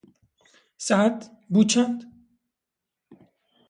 [0.85, 1.19] saet
[1.51, 1.99] bû çend?